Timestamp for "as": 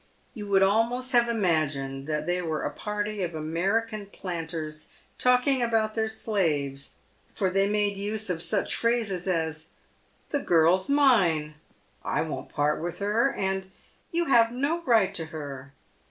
9.27-9.67